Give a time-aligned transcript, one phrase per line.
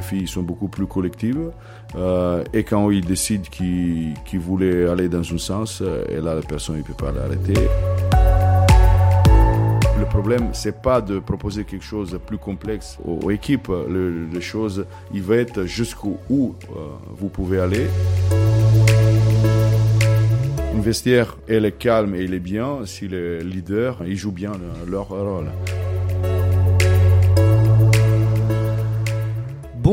[0.00, 1.50] les filles sont beaucoup plus collectives.
[1.94, 6.78] Euh, et quand ils décident qu'ils voulaient aller dans un sens, et là la personne
[6.78, 7.54] ne peut pas l'arrêter.
[9.98, 13.70] Le problème, c'est pas de proposer quelque chose de plus complexe aux, équipes.
[13.88, 17.86] les choses, il va être jusqu'où vous pouvez aller.
[20.74, 24.52] Un vestiaire, elle est calme et il est bien si le leader, il joue bien
[24.86, 25.50] leur rôle.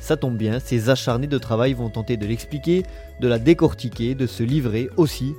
[0.00, 2.84] Ça tombe bien, ces acharnés de travail vont tenter de l'expliquer,
[3.20, 5.34] de la décortiquer, de se livrer aussi.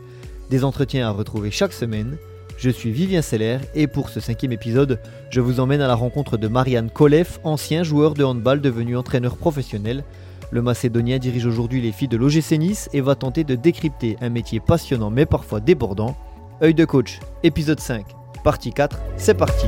[0.50, 2.18] Des entretiens à retrouver chaque semaine.
[2.58, 5.00] Je suis Vivien Seller et pour ce cinquième épisode,
[5.30, 9.38] je vous emmène à la rencontre de Marianne Kolev, ancien joueur de handball devenu entraîneur
[9.38, 10.04] professionnel.
[10.50, 14.30] Le Macédonien dirige aujourd'hui les filles de l'OGC Nice et va tenter de décrypter un
[14.30, 16.18] métier passionnant mais parfois débordant.
[16.64, 18.06] Œil de coach, épisode 5,
[18.44, 19.68] partie 4, c'est parti.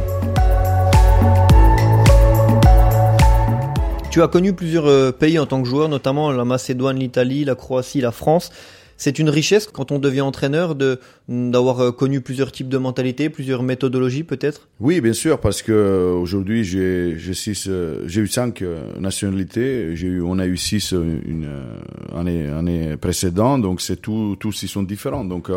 [4.12, 7.54] Tu as connu plusieurs euh, pays en tant que joueur, notamment la Macédoine, l'Italie, la
[7.54, 8.52] Croatie, la France.
[9.00, 13.30] C'est une richesse quand on devient entraîneur de d'avoir euh, connu plusieurs types de mentalités,
[13.30, 14.68] plusieurs méthodologies peut-être?
[14.80, 17.68] Oui, bien sûr, parce que euh, aujourd'hui j'ai j'ai six,
[18.06, 18.64] j'ai eu cinq
[19.00, 19.96] nationalités.
[19.96, 21.50] J'ai eu, on a eu six une
[22.16, 25.26] année année précédente, donc c'est tout tous ils sont différents.
[25.26, 25.50] Donc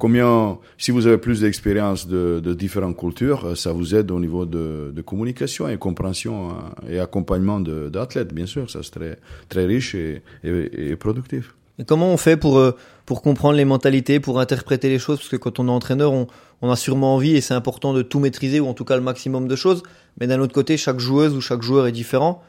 [0.00, 4.18] combien, si vous avez plus d'expérience de, de, différentes cultures, euh, ça vous aide au
[4.18, 8.68] niveau de, de communication et compréhension hein, et accompagnement d'athlètes, bien sûr.
[8.68, 11.54] Ça c'est très, très riche et, et, productif.
[11.86, 15.18] Comment on fait pour, euh, pour comprendre les mentalités, pour interpréter les choses?
[15.18, 16.26] Parce que quand on est entraîneur, on,
[16.62, 19.02] on a sûrement envie et c'est important de tout maîtriser ou en tout cas le
[19.02, 19.82] maximum de choses.
[20.20, 22.42] Mais d'un autre côté, chaque joueuse ou chaque joueur est différent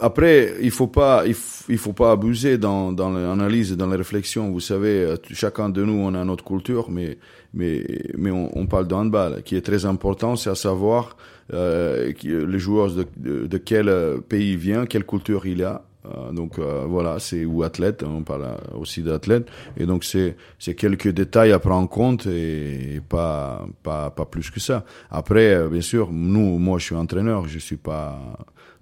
[0.00, 4.50] après, il faut pas, il, faut pas abuser dans, dans l'analyse, dans la réflexion.
[4.50, 7.18] Vous savez, euh, chacun de nous, on a notre culture, mais,
[7.54, 7.84] mais,
[8.16, 11.16] mais on, parle de handball, qui est très important, c'est à savoir
[11.52, 13.06] euh, le joueur de,
[13.46, 13.92] de, quel
[14.28, 15.84] pays il vient, quelle culture il a.
[16.14, 20.74] Euh, donc euh, voilà, c'est ou athlète, on parle aussi d'athlète, et donc c'est c'est
[20.74, 24.84] quelques détails à prendre en compte et, pas pas pas plus que ça.
[25.10, 28.18] Après, bien sûr, nous, moi, je suis entraîneur, je suis pas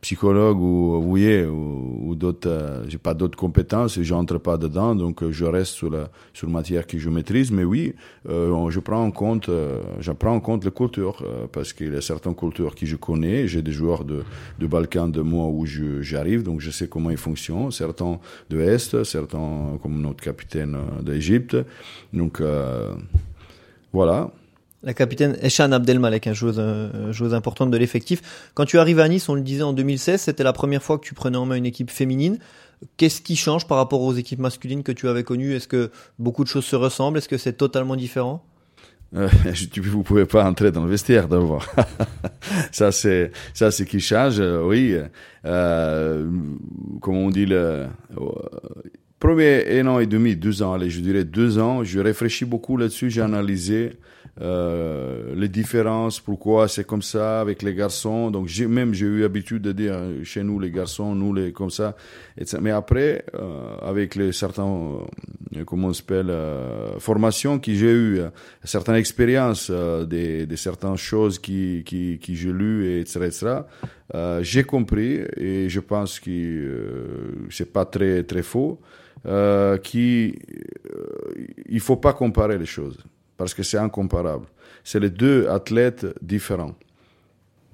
[0.06, 4.94] psychologue ou voyez ou, ou d'autres euh, j'ai pas d'autres compétences et j'entre pas dedans
[4.94, 7.50] donc euh, je reste sur la sur la matière que je maîtrise.
[7.50, 7.92] Mais oui
[8.28, 11.96] euh, je prends en compte euh, je prends en compte les cultures parce qu'il y
[11.96, 13.48] a certaines cultures que je connais.
[13.48, 14.18] J'ai des joueurs de
[14.60, 17.72] de Balkans de moi où je j'arrive donc je sais comment ils fonctionnent.
[17.72, 21.56] Certains de est certains comme notre capitaine d'Égypte.
[22.12, 22.40] Donc
[23.92, 24.30] voilà
[24.86, 28.22] la capitaine Eshan Abdelmalek, un joueuse, euh, joueuse importante de l'effectif.
[28.54, 31.04] Quand tu arrives à Nice, on le disait en 2016, c'était la première fois que
[31.04, 32.38] tu prenais en main une équipe féminine.
[32.96, 35.54] Qu'est-ce qui change par rapport aux équipes masculines que tu avais connues?
[35.54, 37.18] Est-ce que beaucoup de choses se ressemblent?
[37.18, 38.44] Est-ce que c'est totalement différent?
[39.14, 39.28] Euh,
[39.82, 41.66] vous pouvez pas entrer dans le vestiaire d'abord.
[42.72, 44.40] ça c'est ça c'est qui change.
[44.40, 44.96] Euh, oui,
[45.44, 46.30] euh,
[47.00, 47.86] comme on dit le
[49.18, 51.84] premier un an et demi, deux ans, allez, je dirais deux ans.
[51.84, 53.10] Je réfléchis beaucoup là-dessus.
[53.10, 53.92] J'ai analysé
[54.42, 58.30] euh, les différences, pourquoi c'est comme ça avec les garçons.
[58.30, 61.52] Donc j'ai même j'ai eu l'habitude de dire euh, chez nous les garçons, nous les
[61.52, 61.96] comme ça.
[62.60, 64.66] Mais après, euh, avec les certains,
[65.56, 68.28] euh, comment on s'appelle, euh, formations que j'ai eu, euh,
[68.62, 73.20] certaines expériences, des, des certaines choses qui qui, qui j'ai lu et etc.
[73.24, 73.46] etc.
[74.40, 78.80] j'ai compris et je pense que c'est pas très très faux.
[79.26, 80.38] Euh, qui
[81.68, 82.96] il faut pas comparer les choses
[83.36, 84.46] parce que c'est incomparable.
[84.84, 86.76] C'est les deux athlètes différents.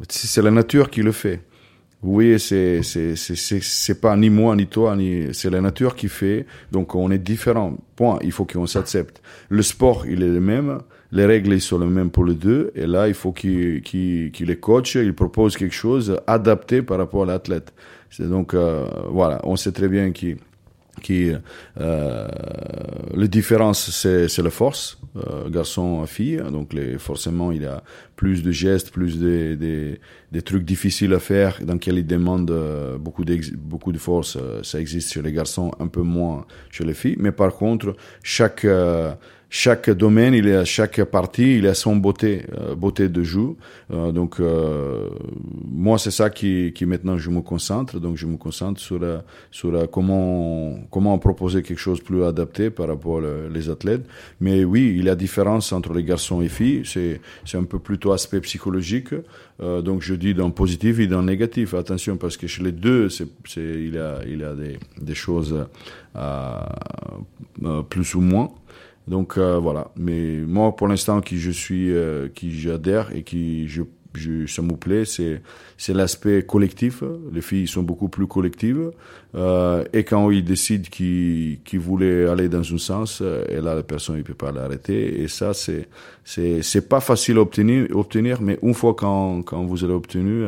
[0.09, 1.43] C'est la nature qui le fait.
[2.01, 6.47] Voyez, c'est c'est c'est pas ni moi ni toi ni c'est la nature qui fait.
[6.71, 7.77] Donc on est différents.
[7.97, 8.19] Point.
[8.23, 9.21] Il faut qu'on s'accepte.
[9.51, 10.81] Le sport, il est le même.
[11.13, 12.73] Les règles sont les mêmes pour les deux.
[12.75, 13.83] Et là, il faut qu'il
[14.41, 17.73] les coach, il propose quelque chose adapté par rapport à l'athlète.
[18.11, 20.37] C'est donc euh, voilà, on sait très bien qui
[21.81, 22.29] euh,
[23.15, 27.83] les différences c'est la force euh, garçon fille donc les forcément il a
[28.15, 30.01] plus de gestes plus des des
[30.31, 34.37] des trucs difficiles à faire dans lesquels il demande euh, beaucoup de beaucoup de force
[34.41, 37.97] euh, ça existe chez les garçons un peu moins chez les filles mais par contre
[38.23, 38.67] chaque
[39.55, 43.49] chaque domaine, il a chaque partie, il a son beauté, euh, beauté de jeu.
[43.93, 45.11] Euh, donc euh,
[45.71, 48.01] moi, c'est ça qui, qui maintenant je me concentre.
[48.01, 49.01] Donc je me concentre sur
[49.51, 54.07] sur comment comment proposer quelque chose plus adapté par rapport les athlètes.
[54.41, 56.85] Mais oui, il y a différence entre les garçons et filles.
[56.87, 59.15] C'est c'est un peu plutôt aspect psychologique.
[59.61, 61.75] donc je dis dans positif et dans négatif.
[61.75, 65.15] Attention parce que chez les deux, c'est il y a il y a des des
[65.15, 65.55] choses
[67.91, 68.49] plus ou moins.
[69.09, 69.91] Donc euh, voilà.
[69.97, 73.83] Mais moi, pour l'instant, qui je suis, euh, qui j'adhère et qui je,
[74.15, 75.43] je, ça me plaît, c'est
[75.77, 77.03] c'est l'aspect collectif.
[77.33, 78.93] Les filles sont beaucoup plus collectives.
[79.35, 83.75] Euh, et quand ils décident qu'ils qu'ils voulaient aller dans un sens, euh, et là
[83.75, 85.23] la personne ne peut pas l'arrêter.
[85.23, 85.89] Et ça, c'est
[86.25, 90.45] c'est c'est pas facile à obtenir obtenir, mais une fois quand quand vous avez obtenu,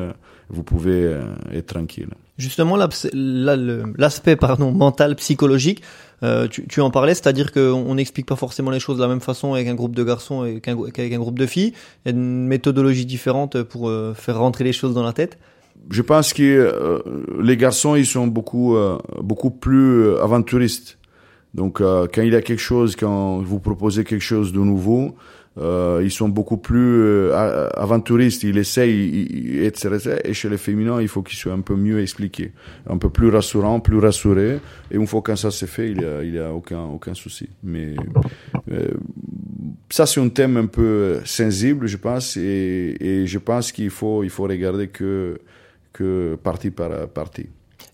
[0.49, 1.19] vous pouvez
[1.53, 2.11] être tranquille.
[2.37, 5.83] Justement, l'aspect pardon mental psychologique,
[6.25, 9.55] euh, tu, en parlais, c'est-à-dire qu'on n'explique pas forcément les choses de la même façon
[9.55, 11.75] avec un groupe de garçons et qu'avec un groupe de filles.
[12.05, 15.39] Il y a une méthodologie différente pour euh, faire rentrer les choses dans la tête.
[15.91, 17.01] Je pense que euh,
[17.41, 18.77] les garçons, ils sont beaucoup,
[19.21, 20.99] beaucoup plus aventuristes.
[21.53, 25.15] Donc, quand il y a quelque chose, quand vous proposez quelque chose de nouveau,
[25.57, 30.21] euh, ils sont beaucoup plus euh, aventuristes, ils essayent, etc.
[30.25, 32.53] Et chez les féminins, il faut qu'ils soient un peu mieux expliqués,
[32.89, 34.59] un peu plus rassurants, plus rassurés.
[34.91, 37.15] Et une fois que ça s'est fait, il n'y a, il y a aucun, aucun
[37.15, 37.49] souci.
[37.63, 37.95] Mais
[38.73, 38.89] euh,
[39.91, 44.25] ça, c'est un thème un peu sensible, je pense, et, et je pense qu'il faut,
[44.25, 45.39] il faut regarder que,
[45.93, 47.47] que partie par partie.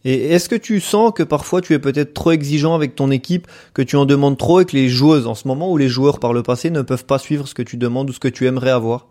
[0.05, 3.47] Et est-ce que tu sens que parfois tu es peut-être trop exigeant avec ton équipe,
[3.75, 6.21] que tu en demandes trop et que les joueuses en ce moment ou les joueurs
[6.21, 8.47] par le passé ne peuvent pas suivre ce que tu demandes ou ce que tu
[8.47, 9.07] aimerais avoir?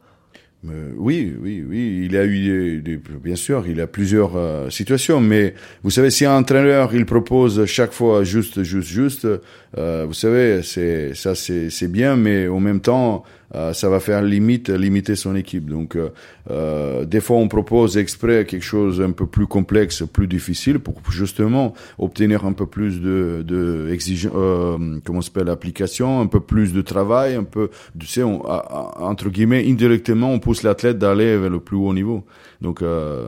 [0.68, 2.02] Euh, oui, oui, oui.
[2.06, 5.22] Il a eu, des, bien sûr, il a plusieurs euh, situations.
[5.22, 5.54] Mais
[5.84, 9.28] vous savez, si un entraîneur il propose chaque fois juste, juste, juste,
[9.78, 13.24] euh, vous savez, c'est ça, c'est bien, mais en même temps,
[13.56, 15.70] euh, ça va faire limite limiter son équipe.
[15.70, 15.98] Donc,
[16.52, 21.02] euh, des fois, on propose exprès quelque chose un peu plus complexe, plus difficile, pour
[21.10, 23.98] justement obtenir un peu plus de, de
[24.36, 27.70] euh, comment s'appelle, application, un peu plus de travail, un peu,
[28.00, 32.24] tu sais, entre guillemets, indirectement, on pousse l'athlète d'aller vers le plus haut niveau.
[32.60, 32.84] Donc,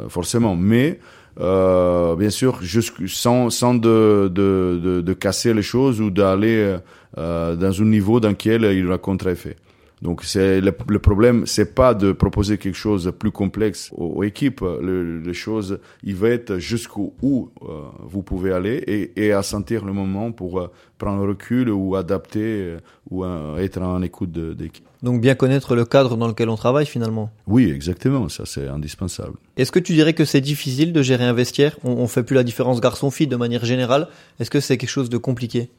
[0.09, 1.00] forcément, mais
[1.39, 2.59] euh, bien sûr,
[3.07, 6.77] sans, sans de, de, de, casser les choses ou d'aller
[7.18, 9.56] euh, dans un niveau dans lequel il aura contre-effet.
[10.01, 14.24] Donc c'est le, le, problème, c'est pas de proposer quelque chose de plus complexe aux,
[14.24, 14.62] équipes.
[14.62, 19.86] Le, les choses, il va être jusqu'où euh, vous pouvez aller et, et, à sentir
[19.86, 22.80] le moment pour euh, prendre recul ou adapter euh,
[23.12, 23.25] ou
[23.59, 24.86] être en écoute d'équipe.
[25.03, 27.31] Donc bien connaître le cadre dans lequel on travaille finalement.
[27.45, 29.33] Oui, exactement, ça c'est indispensable.
[29.57, 31.77] Est-ce que tu dirais que c'est difficile de gérer un vestiaire?
[31.83, 34.07] On, on fait plus la différence garçon-fille de manière générale.
[34.39, 35.69] Est-ce que c'est quelque chose de compliqué?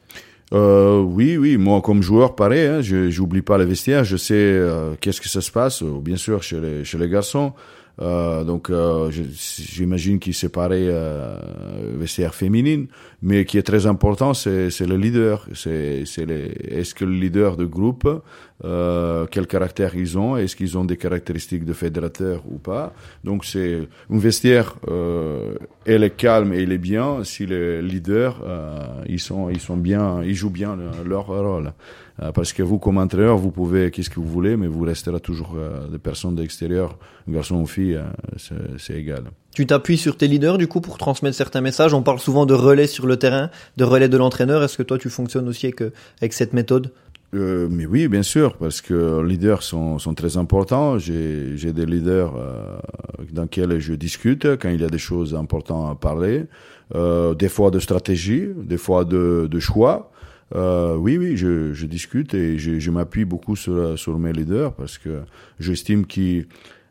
[0.53, 4.33] Euh, oui, oui, moi comme joueur, pareil, hein, je j'oublie pas les vestiaires, je sais
[4.35, 7.53] euh, qu'est-ce que ça se passe, euh, bien sûr chez les, chez les garçons.
[8.01, 11.37] Euh, donc euh, j'imagine qu'il c'est pareil euh,
[11.95, 12.87] vestiaire féminine,
[13.21, 15.47] mais qui est très important, c'est le leader.
[15.53, 18.09] C'est c'est est-ce que le leader de groupe,
[18.65, 22.93] euh, quel caractère ils ont, est-ce qu'ils ont des caractéristiques de fédérateur ou pas?
[23.23, 25.53] Donc c'est un vestiaire, euh,
[25.85, 28.41] elle est calme et il est bien si les leaders
[29.07, 31.73] ils sont ils sont bien, ils jouent bien leur rôle.
[32.21, 35.19] Euh, parce que vous, comme entraîneur, vous pouvez qu'est-ce que vous voulez, mais vous resterez
[35.19, 39.23] toujours euh, des personnes d'extérieur, garçon ou fille, euh, c'est égal.
[39.55, 41.93] Tu t'appuies sur tes leaders du coup pour transmettre certains messages.
[41.93, 44.63] On parle souvent de relais sur le terrain, de relais de l'entraîneur.
[44.63, 45.81] Est-ce que toi tu fonctionnes aussi avec,
[46.19, 46.91] avec cette méthode?
[47.33, 50.99] Euh, mais oui, bien sûr, parce que les leaders sont, sont très importants.
[50.99, 52.77] J'ai des leaders euh,
[53.31, 56.45] dans lesquels je discute quand il y a des choses importantes à parler,
[56.93, 60.11] euh, des fois de stratégie, des fois de, de choix.
[60.55, 64.97] Euh, oui, oui, je, discute et je, je m'appuie beaucoup sur, sur mes leaders parce
[64.97, 65.21] que
[65.59, 66.45] j'estime que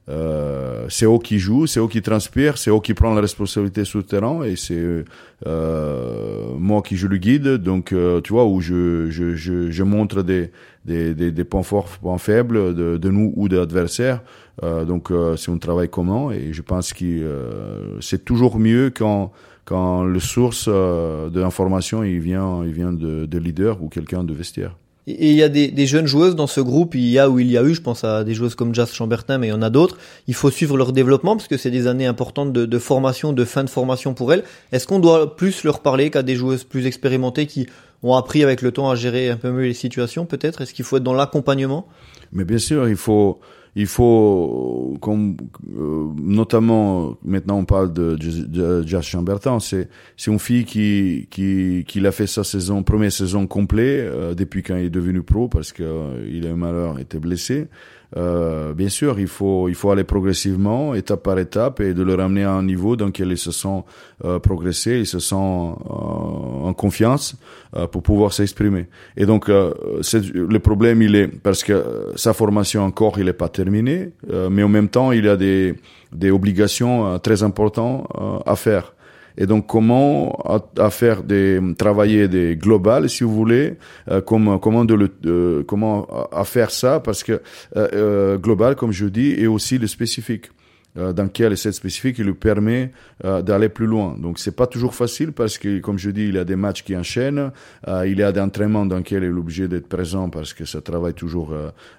[0.09, 3.85] euh, c'est eux qui jouent, c'est eux qui transpirent, c'est eux qui prennent la responsabilité
[3.85, 5.05] sur le terrain et c'est
[5.47, 7.49] euh, moi qui je le guide.
[7.59, 10.51] Donc, euh, tu vois, où je, je, je, je montre des,
[10.85, 14.23] des, des, des, points forts, points faibles de, de nous ou de l'adversaire.
[14.65, 19.33] Euh, donc, euh, c'est un travail commun et je pense que c'est toujours mieux quand
[19.65, 24.35] quand le source de l'information il vient, il vient de, de leader ou quelqu'un de
[24.35, 24.77] vestiaire.
[25.09, 27.41] Et il y a des, des, jeunes joueuses dans ce groupe, il y a ou
[27.41, 29.53] il y a eu, je pense à des joueuses comme Jazz Chambertin, mais il y
[29.53, 29.99] en a d'autres.
[30.29, 33.45] Il faut suivre leur développement parce que c'est des années importantes de, de, formation, de
[33.45, 34.45] fin de formation pour elles.
[34.71, 37.67] Est-ce qu'on doit plus leur parler qu'à des joueuses plus expérimentées qui
[38.05, 40.61] ont appris avec le temps à gérer un peu mieux les situations peut-être?
[40.61, 41.89] Est-ce qu'il faut être dans l'accompagnement?
[42.33, 43.41] Mais bien sûr, il faut
[43.75, 45.37] il faut, comme,
[45.75, 52.07] euh, notamment, maintenant on parle de, de, Chambertin, c'est, c'est une fille qui, qui, qui
[52.07, 55.73] a fait sa saison, première saison complète, euh, depuis quand il est devenu pro, parce
[55.73, 57.69] que euh, il a eu malheur, était blessé.
[58.17, 62.15] Euh, bien sûr, il faut, il faut aller progressivement, étape par étape, et de le
[62.15, 63.85] ramener à un niveau dans lequel ils se sont
[64.25, 67.37] euh, progressés, ils se sentent euh, en confiance
[67.77, 68.87] euh, pour pouvoir s'exprimer.
[69.17, 74.11] Et donc, le problème, il est parce que sa formation encore, il n'est pas terminé,
[74.51, 75.75] mais en même temps, il a des,
[76.13, 78.07] des obligations très importantes
[78.47, 78.95] à faire.
[79.39, 80.33] Et donc, comment
[80.79, 83.75] à, faire des travailler des globales, si vous voulez,
[84.11, 87.01] euh, comment comment de le comment à faire ça?
[87.01, 87.41] Parce que euh,
[87.77, 90.51] euh, global, comme je dis, est aussi le spécifique.
[90.99, 92.91] Euh, dans quel cette spécifique qui lui permet
[93.25, 94.15] euh, d'aller plus loin.
[94.19, 96.83] Donc c'est pas toujours facile parce que, comme je dis, il y a des matchs
[96.83, 97.51] qui enchaînent,
[97.89, 100.67] euh, il y a des entraînements dans lesquels il est obligé d'être présent parce que
[100.67, 101.55] ça travaille toujours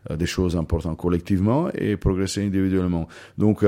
[0.10, 3.08] des choses importantes collectivement et progresser individuellement.
[3.38, 3.66] Donc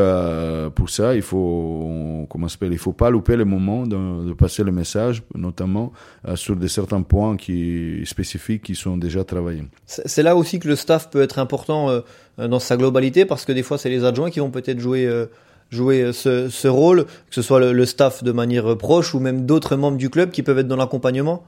[0.75, 4.63] pour ça, il faut, comment s'appelle, il faut pas louper le moment de, de passer
[4.63, 5.91] le message, notamment
[6.35, 9.63] sur des certains points qui spécifiques qui sont déjà travaillés.
[9.85, 11.89] C'est là aussi que le staff peut être important
[12.37, 15.25] dans sa globalité parce que des fois c'est les adjoints qui vont peut-être jouer euh,
[15.71, 19.45] jouer euh, ce, ce, rôle, que ce soit le, staff de manière proche ou même
[19.45, 21.43] d'autres membres du club qui peuvent être dans l'accompagnement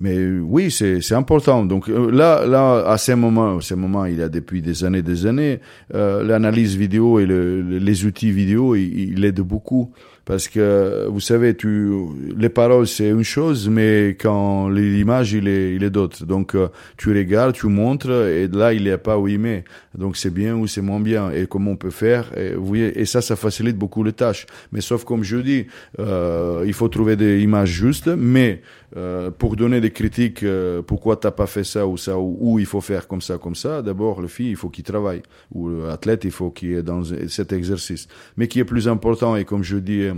[0.00, 1.64] mais oui, c'est important.
[1.64, 5.24] Donc là, là, à ces moments, ces moments, il y a depuis des années, des
[5.24, 5.60] années,
[5.94, 9.92] euh, l'analyse vidéo et le, les outils vidéo, il, il aide beaucoup
[10.24, 11.92] parce que vous savez, tu,
[12.36, 16.24] les paroles c'est une chose, mais quand l'image il est, il est d'autre.
[16.24, 19.64] Donc euh, tu regardes, tu montres, et là il n'y a pas oui mais.
[19.96, 22.36] Donc c'est bien ou c'est moins bien, et comment on peut faire.
[22.36, 24.46] Et, vous voyez, et ça, ça facilite beaucoup les tâches.
[24.72, 25.66] Mais sauf comme je dis,
[26.00, 28.60] euh, il faut trouver des images justes, mais
[28.96, 32.58] euh, pour donner des critiques, euh, pourquoi t'as pas fait ça ou ça, ou, ou,
[32.58, 33.82] il faut faire comme ça, comme ça.
[33.82, 37.52] D'abord, le fille, il faut qu'il travaille, ou l'athlète, il faut qu'il est dans cet
[37.52, 38.08] exercice.
[38.36, 40.08] Mais qui est plus important, et comme je dis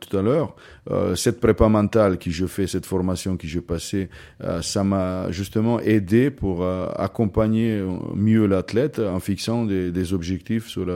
[0.00, 0.54] tout à l'heure,
[0.90, 4.08] euh, cette prépa mentale que je fais, cette formation que j'ai passée,
[4.42, 7.82] euh, ça m'a justement aidé pour accompagner
[8.14, 10.86] mieux l'athlète en fixant des, objectifs sur,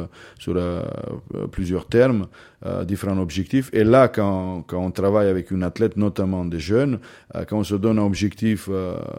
[1.50, 2.26] plusieurs termes,
[2.84, 3.70] différents objectifs.
[3.72, 7.00] Et là, quand, on travaille avec une athlète, notamment des jeunes,
[7.48, 8.68] quand on se donne un objectif,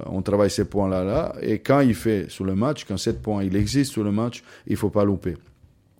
[0.05, 3.43] on travaille ces points-là, là, et quand il fait sur le match, quand sept points
[3.43, 5.35] il existe sur le match, il faut pas louper.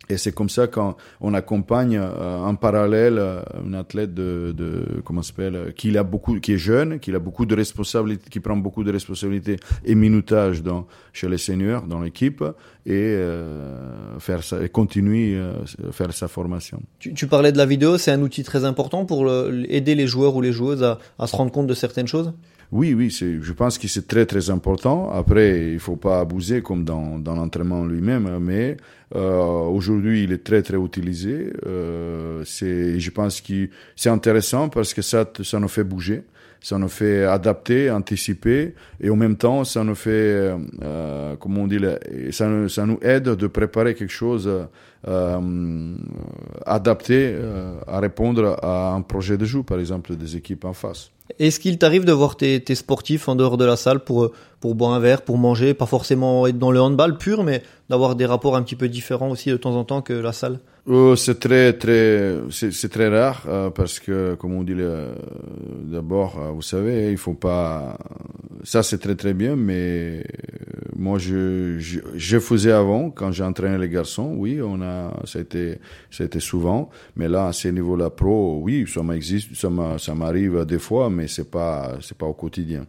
[0.10, 5.22] Et c'est comme ça qu'on accompagne euh, en parallèle euh, un athlète de, de comment
[5.22, 9.58] s'appelle, euh, qui est jeune, qui a beaucoup de responsabilités, qui prend beaucoup de responsabilités
[9.86, 12.44] et minutage dans, chez les seniors, dans l'équipe,
[12.86, 13.16] et
[14.18, 16.82] faire ça, et continuer à faire sa formation.
[16.98, 19.32] Tu, tu, parlais de la vidéo, c'est un outil très important pour
[19.70, 22.34] aider les joueurs ou les joueuses à, à se rendre compte de certaines choses?
[22.72, 25.12] Oui, oui, je pense que c'est très très important.
[25.12, 28.78] Après, il faut pas abuser comme dans, dans l'entraînement lui-même, mais
[29.14, 31.52] euh, aujourd'hui, il est très très utilisé.
[31.66, 36.24] Euh, c'est, je pense que c'est intéressant parce que ça, ça nous fait bouger,
[36.62, 40.54] ça nous fait adapter, anticiper, et en même temps, ça nous fait,
[40.84, 41.80] euh, comment on dit,
[42.32, 44.50] ça, nous aide de préparer quelque chose
[45.08, 45.96] euh,
[46.68, 51.10] adapté euh, à répondre à un projet de jeu, par exemple, des équipes en face.
[51.40, 54.76] Est-ce qu'il t'arrive de voir tes, tes, sportifs en dehors de la salle pour, pour
[54.76, 58.26] boire un verre, pour manger, pas forcément être dans le handball pur, mais d'avoir des
[58.26, 61.40] rapports un petit peu différents aussi de temps en temps que la salle euh, C'est
[61.40, 64.76] très très c'est très rare euh, parce que comme on dit
[65.92, 67.98] d'abord euh, vous savez il faut pas
[68.64, 70.24] ça c'est très très bien mais
[70.96, 75.40] moi je, je, je faisais avant quand j'ai entraîné les garçons oui on a ça
[75.40, 75.80] a été
[76.12, 80.16] ça a été souvent mais là à ce niveau là pro oui ça m'existe ça
[80.16, 82.86] m'arrive des fois mais c'est pas c'est pas au quotidien.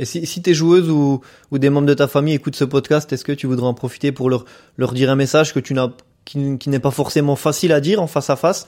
[0.00, 1.20] Et si, tes joueuses ou,
[1.52, 4.30] des membres de ta famille écoutent ce podcast, est-ce que tu voudrais en profiter pour
[4.30, 4.46] leur,
[4.78, 5.90] leur dire un message que tu n'as,
[6.24, 8.66] qui, n'est pas forcément facile à dire en face à face,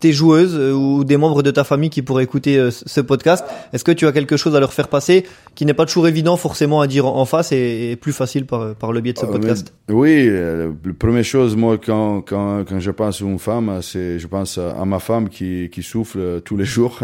[0.00, 3.44] tes joueuses euh, ou des membres de ta famille qui pourraient écouter euh, ce podcast,
[3.72, 6.36] est-ce que tu as quelque chose à leur faire passer qui n'est pas toujours évident
[6.36, 9.74] forcément à dire en face et, plus facile par, par le biais de ce podcast?
[9.88, 14.26] Oui, la première chose, moi, quand, quand, quand je pense à une femme, c'est je
[14.26, 17.00] pense à ma femme qui, qui souffle tous les jours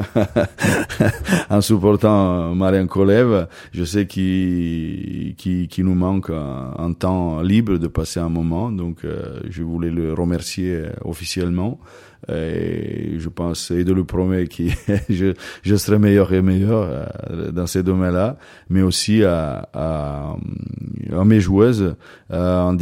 [1.50, 3.46] en supportant Marianne Kolev.
[3.72, 8.98] Je sais qu'il qui, qui nous manque un, temps libre de passer un moment, donc
[9.50, 11.78] je voulais le remercier officiellement.
[12.28, 14.64] Et je pense, et de le promettre que
[15.08, 16.88] je, je serai meilleur et meilleur
[17.30, 18.36] euh, dans ces domaines-là,
[18.68, 20.36] mais aussi à, à,
[21.12, 21.94] à mes joueuses.
[22.32, 22.76] Euh,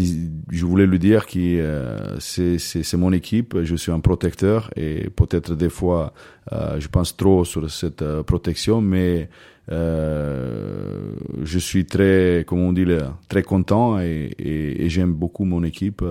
[0.51, 5.55] je voulais lui dire que euh, c'est mon équipe, je suis un protecteur et peut-être
[5.55, 6.15] des fois,
[6.51, 9.29] je pense trop sur cette protection, mais
[9.69, 12.87] je suis très, comment on dit,
[13.29, 16.03] très content et, et, et j'aime beaucoup mon équipe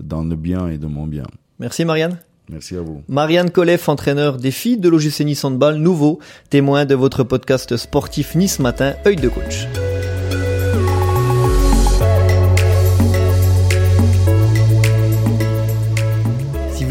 [0.00, 1.26] dans le bien et dans mon bien.
[1.60, 2.18] Merci Marianne.
[2.52, 3.02] Merci à vous.
[3.08, 8.34] Marianne Koleff, entraîneur des filles de l'OGC Nice Handball, nouveau témoin de votre podcast sportif
[8.34, 9.66] Nice Matin, œil de coach.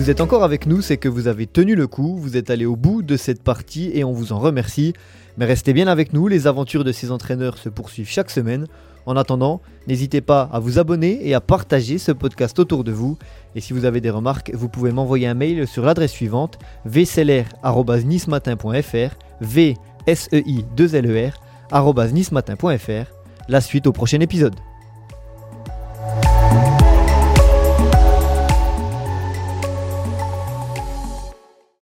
[0.01, 2.65] Vous êtes encore avec nous, c'est que vous avez tenu le coup, vous êtes allé
[2.65, 4.93] au bout de cette partie et on vous en remercie.
[5.37, 8.65] Mais restez bien avec nous, les aventures de ces entraîneurs se poursuivent chaque semaine.
[9.05, 13.19] En attendant, n'hésitez pas à vous abonner et à partager ce podcast autour de vous.
[13.53, 19.15] Et si vous avez des remarques, vous pouvez m'envoyer un mail sur l'adresse suivante vseler.nismatin.fr
[19.39, 19.77] v
[20.07, 21.29] s e i 2 l e
[23.49, 24.55] La suite au prochain épisode.